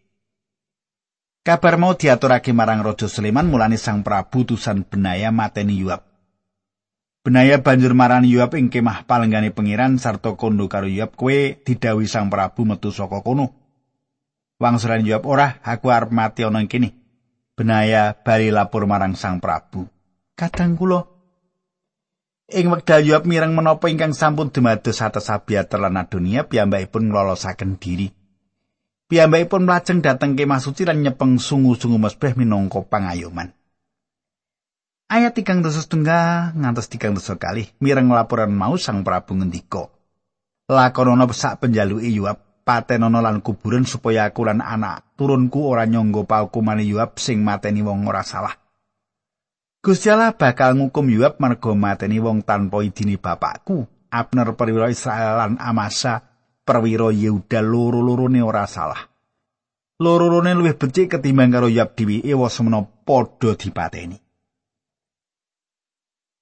Kabar 1.42 1.74
mau 1.82 1.98
diaturake 1.98 2.54
marang 2.54 2.86
Raja 2.86 3.10
Sulaiman 3.10 3.50
mulane 3.50 3.74
Sang 3.74 4.06
Prabu 4.06 4.46
tusan 4.46 4.86
Benaya 4.86 5.34
mateni 5.34 5.82
Yoab. 5.82 6.09
Benaya 7.20 7.60
banjur 7.60 7.92
marani 7.92 8.32
Yoab 8.32 8.56
ing 8.56 8.72
kemah 8.72 9.04
palenggane 9.04 9.52
pangeran 9.52 10.00
sarta 10.00 10.32
kondo 10.40 10.64
karo 10.72 10.88
Yoab 10.88 11.12
kowe 11.20 11.52
didhawuhi 11.52 12.08
Sang 12.08 12.32
Prabu 12.32 12.64
metu 12.64 12.88
saka 12.88 13.20
kono. 13.20 13.52
Wangsulan 14.56 15.04
jawab, 15.04 15.28
"Ora, 15.28 15.60
aku 15.60 15.92
arep 15.92 16.16
mati 16.16 16.48
ana 16.48 16.64
ing 16.64 16.68
kene." 16.72 16.96
Benaya 17.52 18.16
bali 18.16 18.48
lapor 18.48 18.88
marang 18.88 19.12
Sang 19.20 19.36
Prabu. 19.36 19.84
"Kadang 20.32 20.80
kula 20.80 21.04
ing 22.56 22.72
wekdal 22.72 23.04
jawab 23.04 23.28
mireng 23.28 23.52
menapa 23.52 23.92
ingkang 23.92 24.16
sampun 24.16 24.48
dumados 24.48 25.04
atas 25.04 25.28
Abiatar 25.28 25.76
lan 25.76 26.00
Adonia 26.00 26.48
piyambakipun 26.48 27.12
nglolosaken 27.12 27.76
diri." 27.76 28.08
Piyambakipun 29.12 29.68
mlajeng 29.68 30.00
dhateng 30.00 30.40
kemah 30.40 30.56
suci 30.56 30.88
lan 30.88 31.04
nyepeng 31.04 31.36
sungu-sungu 31.36 32.00
mesbeh 32.00 32.32
minangka 32.32 32.80
pangayoman. 32.80 33.59
Ayat 35.10 35.34
tigang 35.34 35.58
dosa 35.58 35.82
setunggal 35.82 36.54
ngantos 36.54 36.86
tigang 36.86 37.18
dosa 37.18 37.34
kali 37.34 37.66
mireng 37.82 38.14
laporan 38.14 38.54
mau 38.54 38.78
sang 38.78 39.02
Prabu 39.02 39.34
ngendika. 39.34 39.90
Lakonono 40.70 41.26
sak 41.34 41.66
penjaluke 41.66 42.06
Yoab 42.06 42.62
patenono 42.62 43.18
lan 43.18 43.42
kuburan 43.42 43.82
supaya 43.82 44.30
aku 44.30 44.46
lan 44.46 44.62
anak 44.62 45.18
turunku 45.18 45.66
ora 45.66 45.82
nyangga 45.82 46.22
paukumane 46.22 46.86
Yuab 46.86 47.18
sing 47.18 47.42
mateni 47.42 47.82
wong 47.82 48.06
ora 48.06 48.22
salah. 48.22 48.54
Gusti 49.82 50.14
Allah 50.14 50.30
bakal 50.30 50.78
ngukum 50.78 51.10
Yuab 51.10 51.42
mergo 51.42 51.74
mateni 51.74 52.22
wong 52.22 52.46
tanpa 52.46 52.78
idini 52.86 53.18
bapakku. 53.18 53.90
Abner 54.14 54.54
perwira 54.54 54.94
Israel 54.94 55.42
lan 55.42 55.52
Amasa 55.58 56.22
perwira 56.62 57.10
Yehuda 57.10 57.58
loro-lorone 57.66 58.46
ora 58.46 58.62
salah. 58.70 59.10
Loro-lorone 59.98 60.54
luwih 60.54 60.78
becik 60.78 61.18
ketimbang 61.18 61.50
karo 61.50 61.66
Yuab 61.66 61.98
dhewe 61.98 62.22
ewa 62.22 62.46
semana 62.46 62.86
padha 62.86 63.58
dipateni. 63.58 64.29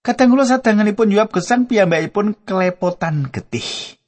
Kadang 0.08 0.32
kula 0.32 0.48
sadanganipun 0.48 1.12
Yuab 1.12 1.36
gesang 1.36 1.68
piyambakipun 1.68 2.32
kelepotan 2.48 3.28
getih. 3.28 3.98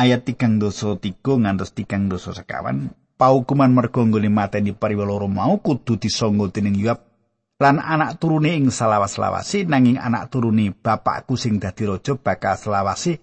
ayat 0.00 0.24
tigang 0.24 0.56
doso 0.56 0.96
tiga 0.96 1.36
ngantos 1.36 1.74
tigang 1.74 2.06
doso 2.06 2.30
sekawan 2.32 2.94
paukuman 3.18 3.68
mergo 3.68 4.00
nggone 4.00 4.30
mateni 4.30 4.72
pariwaloro 4.72 5.26
mau 5.26 5.58
kudu 5.60 5.98
disangga 6.00 6.48
dening 6.48 6.78
Yoab 6.78 7.04
lan 7.60 7.76
anak 7.76 8.16
turune 8.16 8.56
ing 8.56 8.72
salawas-lawasi 8.72 9.68
nanging 9.68 10.00
anak 10.00 10.32
turune 10.32 10.72
bapakku 10.72 11.36
sing 11.36 11.60
dadi 11.60 11.84
raja 11.84 12.16
bakal 12.16 12.56
selawasi 12.56 13.20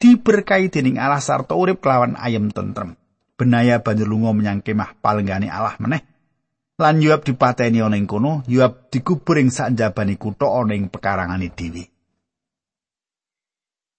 diberkahi 0.00 0.72
dening 0.72 0.96
Allah 0.96 1.20
sarta 1.20 1.52
urip 1.52 1.84
kelawan 1.84 2.16
ayem 2.16 2.48
tentrem 2.48 2.96
benaya 3.36 3.82
banjur 3.84 4.08
lunga 4.08 4.32
menyang 4.32 4.64
kemah 4.64 4.96
palenggane 5.04 5.52
Allah 5.52 5.76
meneh 5.76 6.13
lan 6.78 6.98
Yoab 6.98 7.22
dipateni 7.22 7.78
ana 7.78 7.94
ing 7.94 8.10
kono 8.10 8.42
Yoab 8.50 8.90
dikubur 8.90 9.38
ing 9.38 9.50
sakjabane 9.54 10.18
kutha 10.18 10.50
ana 10.50 10.74
ing 10.74 10.90
pekarangane 10.90 11.50
dhewe 11.54 11.94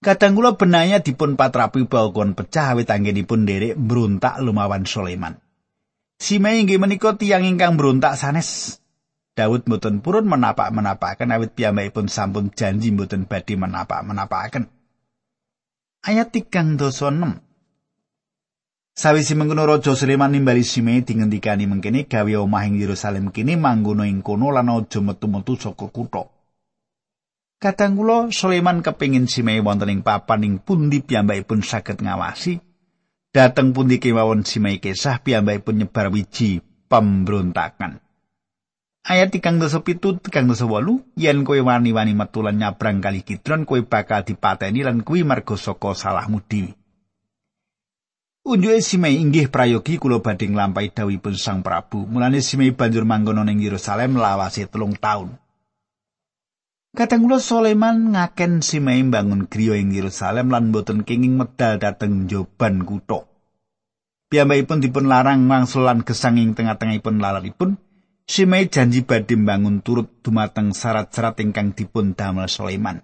Kadang 0.05 0.38
kula 0.38 0.53
benaya 0.53 1.01
dipun 1.01 1.33
patrapi 1.33 1.89
balkon 1.89 2.38
pecah 2.38 2.77
awit 2.77 2.93
anggenipun 2.93 3.41
nderek 3.41 3.73
mbrontak 3.73 4.38
lumawan 4.38 4.85
Sulaiman. 4.85 5.41
Simei 6.21 6.61
inggih 6.61 6.77
menika 6.77 7.17
tiyang 7.17 7.41
ingkang 7.41 7.73
mbrontak 7.73 8.13
sanes. 8.13 8.77
Daud 9.33 9.65
mboten 9.65 10.05
purun 10.05 10.29
menapak-menapakaken 10.29 11.33
awit 11.33 11.57
piyambakipun 11.57 12.05
sampun 12.05 12.53
janji 12.53 12.93
mboten 12.93 13.25
badhe 13.25 13.57
menapak-menapakaken. 13.57 14.69
Ayat 16.05 16.29
3 16.29 16.77
dosa 16.77 17.09
6. 17.09 17.41
Sawise 18.95 19.36
mengkono 19.36 19.67
Raja 19.67 19.91
Sulaiman 19.91 20.31
nimbali 20.31 20.63
Simei 20.63 21.03
dingendikani 21.03 21.67
mengkene 21.67 22.08
gawe 22.08 22.31
omah 22.39 22.63
ing 22.63 22.79
Yerusalem 22.79 23.27
kene 23.27 23.60
manggono 23.60 24.08
ing 24.08 24.23
kono 24.23 24.55
lan 24.55 24.71
aja 24.71 25.03
metu-metu 25.03 25.60
saka 25.60 25.91
kutha. 25.91 26.23
Kadang 27.60 27.99
kula 27.99 28.31
Sulaiman 28.31 28.79
kepingin 28.79 29.27
simei 29.27 29.60
wonten 29.60 29.91
ing 29.91 29.99
papan 29.99 30.47
ing 30.47 30.63
pundi 30.63 31.03
piyambakipun 31.03 31.60
saged 31.60 31.99
ngawasi. 31.99 32.63
Dateng 33.36 33.75
pundi 33.75 33.99
kemawon 33.99 34.47
simei 34.47 34.79
kesah 34.79 35.19
piyambakipun 35.19 35.75
nyebar 35.84 36.08
wiji 36.08 36.63
pemberontakan. 36.88 37.99
Ayat 39.03 39.36
tikang 39.36 39.60
dosa 39.60 39.84
pitu, 39.84 40.23
tikang 40.23 40.47
dosa 40.47 40.63
walu, 40.63 41.03
yen 41.19 41.43
kowe 41.43 41.60
wani-wani 41.60 42.15
metulan 42.15 42.55
nyabrang 42.55 43.03
kali 43.03 43.27
kidron, 43.27 43.67
kowe 43.67 43.84
bakal 43.84 44.23
dipateni 44.23 44.88
lan 44.88 45.03
kuwi 45.03 45.27
marga 45.27 45.60
saka 45.60 45.91
salahmu 45.91 46.39
dhewe. 46.47 46.84
Unjuke 48.45 48.77
Simei 48.77 49.17
inggih 49.17 49.49
prayogi 49.49 49.97
kula 49.97 50.21
badhe 50.21 50.45
nglampahi 50.45 50.93
dawuhipun 50.93 51.34
Sang 51.34 51.65
Prabu. 51.65 52.05
Mulane 52.05 52.45
Simei 52.45 52.69
banjur 52.69 53.01
manggon 53.01 53.41
ing 53.49 53.58
Yerusalem 53.58 54.21
lawase 54.21 54.69
telung 54.69 54.93
taun. 54.93 55.34
Kadang 56.93 57.25
kula 57.25 57.41
Sulaiman 57.41 58.13
ngaken 58.13 58.62
Simei 58.62 59.01
bangun 59.01 59.49
griya 59.49 59.81
ing 59.81 59.89
Yerusalem 59.97 60.53
lan 60.53 60.69
boten 60.69 61.01
kenging 61.01 61.41
medal 61.41 61.81
dhateng 61.81 62.29
joban 62.29 62.86
kutha. 62.86 63.25
Piyambakipun 64.29 64.77
dipun 64.77 65.10
larang 65.10 65.49
wangsul 65.49 65.89
lan 65.89 66.05
gesang 66.05 66.38
ing 66.38 66.53
tengah-tengahipun 66.53 67.17
lalaripun. 67.17 67.81
Simei 68.29 68.69
janji 68.69 69.01
badhe 69.01 69.41
bangun 69.41 69.81
turut 69.81 70.21
dumateng 70.21 70.69
syarat-syarat 70.69 71.41
ingkang 71.41 71.73
dipun 71.73 72.13
damel 72.13 72.45
Sulaiman. 72.45 73.01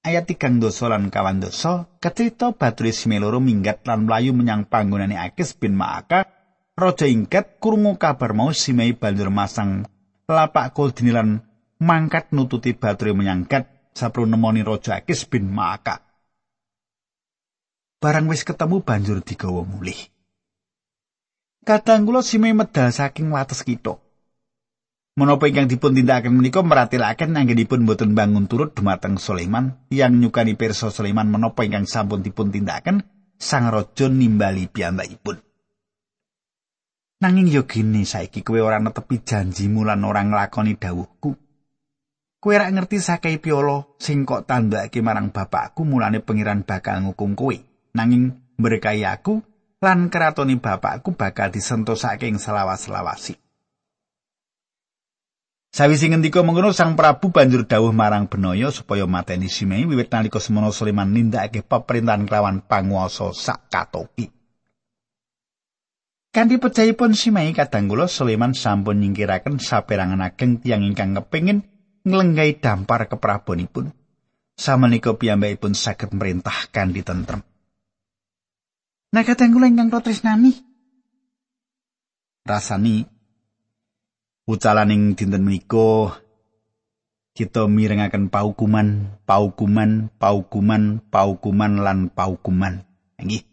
Ayat 0.00 0.32
tigang 0.32 0.56
dosa 0.56 0.88
lan 0.88 1.12
kawan 1.12 1.44
dosa, 1.44 1.84
kecerita 2.00 2.56
baturi 2.56 2.88
Simei 2.88 3.20
loro 3.20 3.36
minggat 3.36 3.84
lan 3.84 4.08
mlayu 4.08 4.32
menyang 4.32 4.64
panggonane 4.64 5.20
Akis 5.20 5.52
bin 5.52 5.76
Maaka, 5.76 6.24
Raja 6.72 7.04
ingkat 7.04 7.60
krungu 7.60 8.00
kabar 8.00 8.32
mau 8.32 8.48
Simei 8.56 8.96
banjur 8.96 9.28
masang 9.28 9.84
lapak 10.24 10.72
kul 10.72 10.96
dinilan 10.96 11.44
mangkat 11.84 12.32
nututi 12.32 12.72
bature 12.72 13.12
menyangkat 13.12 13.92
sapro 13.92 14.24
nemoni 14.24 14.64
Raja 14.64 14.96
Akis 15.04 15.28
bin 15.28 15.52
Maaka. 15.52 16.00
Barang 18.00 18.24
wis 18.32 18.40
ketemu 18.48 18.80
banjur 18.80 19.20
digawa 19.20 19.68
mulih. 19.68 20.00
Kadang 21.60 22.08
kula 22.08 22.24
sime 22.24 22.56
medal 22.56 22.88
saking 22.88 23.28
wates 23.28 23.60
kita. 23.60 24.00
Menapa 25.20 25.52
ingkang 25.52 25.68
dipun 25.68 25.92
tindakaken 25.92 26.32
menika 26.32 26.64
meratilaken 26.64 27.36
anggenipun 27.36 27.84
boten 27.84 28.16
bangun 28.16 28.48
turut 28.48 28.72
dumateng 28.72 29.20
Sulaiman 29.20 29.76
yang 29.92 30.16
nyukani 30.16 30.56
pirsa 30.56 30.88
Sulaiman 30.88 31.28
menapa 31.28 31.60
ingkang 31.60 31.84
sampun 31.84 32.24
dipun 32.24 32.48
tindakaken 32.48 33.04
sang 33.36 33.68
raja 33.68 34.08
nimbali 34.08 34.72
piyambakipun. 34.72 35.36
Nanging 37.20 37.52
yo 37.52 37.68
gini 37.68 38.08
saiki 38.08 38.40
kowe 38.40 38.64
ora 38.64 38.80
netepi 38.80 39.20
janjimu 39.20 39.84
lan 39.84 40.08
ora 40.08 40.24
nglakoni 40.24 40.80
dawuhku. 40.80 41.36
Kowe 42.40 42.54
rak 42.56 42.72
ngerti 42.72 42.96
sakai 43.04 43.36
piolo 43.36 44.00
sing 44.00 44.24
kok 44.24 44.48
tandhake 44.48 45.04
marang 45.04 45.36
bapakku 45.36 45.84
mulane 45.84 46.24
pengiran 46.24 46.64
bakal 46.64 46.96
ngukum 47.04 47.36
kowe. 47.36 47.52
Nanging 47.92 48.56
berkahi 48.56 49.04
aku 49.04 49.44
lan 49.84 50.08
keratoni 50.08 50.56
bapakku 50.56 51.12
bakal 51.12 51.52
disentosake 51.52 52.24
ing 52.24 52.40
selawas-selawasi. 52.40 53.49
Sawise 55.70 56.10
ngendika 56.10 56.42
mengkono 56.42 56.74
Sang 56.74 56.98
Prabu 56.98 57.30
banjur 57.30 57.62
dawuh 57.62 57.94
marang 57.94 58.26
Benaya 58.26 58.74
supaya 58.74 59.06
mateni 59.06 59.46
Simei 59.46 59.86
wiwit 59.86 60.10
nalika 60.10 60.42
semono 60.42 60.74
Sulaiman 60.74 61.14
nindakake 61.14 61.62
peperintahan 61.62 62.26
kelawan 62.26 62.66
panguwasa 62.66 63.30
sak 63.30 63.70
katoki. 63.70 64.26
Kanthi 66.34 66.58
pejahipun 66.58 67.14
Simei 67.14 67.54
kadang 67.54 67.86
kula 67.86 68.10
Sulaiman 68.10 68.50
sampun 68.50 68.98
nyingkiraken 68.98 69.62
saperangan 69.62 70.26
ageng 70.26 70.58
tiyang 70.58 70.82
ingkang 70.82 71.14
kepengin 71.14 71.62
nglenggai 72.02 72.58
dampar 72.58 73.06
keprabonipun. 73.06 73.94
Samenika 74.58 75.14
piyambakipun 75.14 75.72
saged 75.78 76.10
merintahkan 76.10 76.90
di 76.90 77.00
tentrem. 77.06 77.40
Nah 79.14 79.22
kadang 79.22 79.54
kula 79.54 79.70
ingkang 79.70 79.94
tresnani 80.02 80.50
rasani 82.42 83.06
ucalaning 84.50 85.14
dinten 85.14 85.46
menika 85.46 86.18
kita 87.30 87.70
mirengaken 87.70 88.26
paukuman, 88.28 89.16
paukuman, 89.22 90.10
paukuman, 90.18 90.98
paukuman 91.08 91.72
lan 91.78 92.10
paukuman. 92.10 92.82
Nggih. 93.22 93.46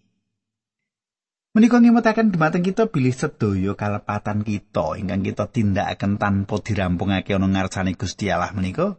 Menika 1.54 1.82
ngemetaken 1.82 2.34
dumateng 2.34 2.62
kita 2.62 2.90
bilih 2.90 3.14
sedaya 3.14 3.74
kalepatan 3.74 4.46
kita 4.46 4.98
ingkang 5.02 5.26
kita 5.26 5.50
tindakaken 5.50 6.22
tanpa 6.22 6.62
dirampungake 6.62 7.34
ana 7.34 7.50
ngarsane 7.50 7.98
Gusti 7.98 8.30
Allah 8.30 8.54
menika 8.54 8.94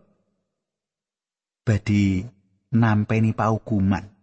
badhe 1.63 2.27
nampeni 2.75 3.31
paukuman. 3.31 4.18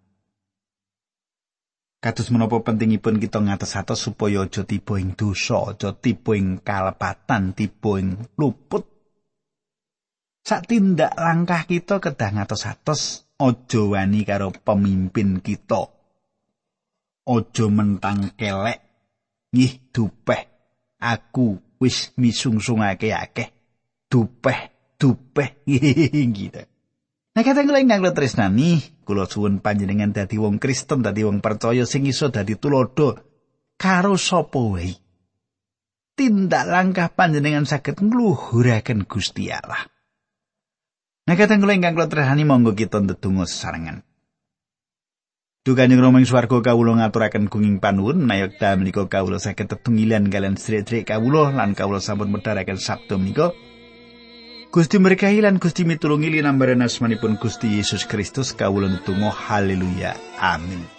Kados 2.06 2.30
menapa 2.30 2.62
pentingipun 2.62 3.18
kita 3.18 3.42
ngatos-atos 3.42 3.98
supaya 3.98 4.46
aja 4.46 4.62
tiba 4.62 5.02
ing 5.02 5.18
dosa, 5.18 5.74
aja 5.74 5.90
tiba 5.90 6.38
ing 6.38 6.62
kalepatan, 6.62 7.58
tiba 7.58 7.98
ing 7.98 8.30
luput. 8.38 8.86
Sak 10.46 10.70
tindak 10.70 11.18
langkah 11.18 11.66
kita 11.66 11.98
kedah 11.98 12.38
ngatos-atos 12.38 13.26
aja 13.42 13.82
wani 13.82 14.22
karo 14.22 14.54
pemimpin 14.54 15.42
kita. 15.42 15.90
Ojo 17.26 17.66
mentang 17.74 18.38
kelek 18.38 18.86
ngih 19.50 19.90
dupeh 19.90 20.42
aku 21.02 21.58
wis 21.82 22.14
misungsungake 22.22 23.18
akeh 23.18 23.50
dupeh 24.14 24.60
dupeh 25.02 25.66
gitu 26.38 26.64
Nah 27.36 27.44
kata 27.44 27.68
kula 27.68 27.84
ingkang 27.84 28.06
tresnani 28.14 28.80
kula 29.06 29.30
suwun 29.30 29.62
panjenengan 29.62 30.10
dadi 30.10 30.42
wong 30.42 30.58
Kristen 30.58 31.06
dadi 31.06 31.22
wong 31.22 31.46
percaya 31.46 31.86
sing 31.86 32.10
iso 32.10 32.34
dadi 32.34 32.58
tulodo 32.58 33.16
karo 33.78 34.18
sapa 34.18 34.58
wae. 34.58 34.98
Tindak 36.16 36.66
langkah 36.66 37.14
panjenengan 37.14 37.70
saged 37.70 38.02
ngluhuraken 38.02 39.06
Gusti 39.06 39.54
Allah. 39.54 39.86
Nah 41.30 41.36
kata 41.38 41.62
kula 41.62 41.78
ingkang 41.78 41.96
tresnani 42.10 42.42
monggo 42.42 42.74
kita 42.74 42.98
ndedonga 43.06 43.46
sesarengan. 43.46 44.02
Dukanjeng 45.66 45.98
Rama 45.98 46.22
ing 46.22 46.30
swarga 46.30 46.62
kawula 46.62 47.02
ngaturaken 47.02 47.50
gunging 47.50 47.82
panuwun 47.82 48.30
nayekta 48.30 48.78
menika 48.78 49.10
kawula 49.10 49.42
saged 49.42 49.66
tetunggilan 49.66 50.30
kalian 50.30 50.62
sedherek 50.62 51.10
kawula 51.10 51.50
lan 51.50 51.74
kawula 51.74 51.98
sampun 51.98 52.30
medharaken 52.30 52.78
sabda 52.78 53.18
menika. 53.18 53.50
Gusti 54.76 55.00
berkahi 55.00 55.40
lan 55.40 55.56
Gusti 55.56 55.88
mitulungi 55.88 56.28
linambaran 56.28 56.84
asmanipun 56.84 57.40
Gusti 57.40 57.80
Yesus 57.80 58.04
Kristus 58.04 58.52
kawula 58.52 58.92
netunggal 58.92 59.32
haleluya. 59.32 60.20
Amin. 60.44 60.95